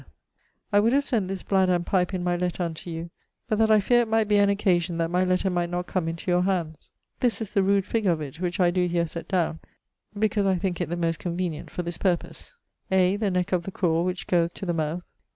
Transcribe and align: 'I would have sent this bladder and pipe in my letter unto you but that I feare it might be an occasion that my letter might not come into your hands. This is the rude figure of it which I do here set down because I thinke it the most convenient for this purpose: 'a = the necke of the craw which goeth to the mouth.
'I 0.73 0.79
would 0.79 0.93
have 0.93 1.03
sent 1.05 1.27
this 1.27 1.43
bladder 1.43 1.75
and 1.75 1.85
pipe 1.85 2.11
in 2.11 2.23
my 2.23 2.35
letter 2.35 2.63
unto 2.63 2.89
you 2.89 3.11
but 3.47 3.59
that 3.59 3.69
I 3.69 3.79
feare 3.79 4.01
it 4.01 4.07
might 4.07 4.27
be 4.27 4.37
an 4.37 4.49
occasion 4.49 4.97
that 4.97 5.11
my 5.11 5.23
letter 5.23 5.51
might 5.51 5.69
not 5.69 5.85
come 5.85 6.07
into 6.07 6.31
your 6.31 6.41
hands. 6.41 6.89
This 7.19 7.39
is 7.39 7.53
the 7.53 7.61
rude 7.61 7.85
figure 7.85 8.09
of 8.09 8.19
it 8.19 8.39
which 8.39 8.59
I 8.59 8.71
do 8.71 8.87
here 8.87 9.05
set 9.05 9.27
down 9.27 9.59
because 10.17 10.47
I 10.47 10.55
thinke 10.57 10.81
it 10.81 10.89
the 10.89 10.97
most 10.97 11.19
convenient 11.19 11.69
for 11.69 11.83
this 11.83 11.99
purpose: 11.99 12.57
'a 12.89 13.15
= 13.17 13.17
the 13.17 13.29
necke 13.29 13.53
of 13.53 13.61
the 13.61 13.71
craw 13.71 14.01
which 14.01 14.25
goeth 14.25 14.55
to 14.55 14.65
the 14.65 14.73
mouth. 14.73 15.03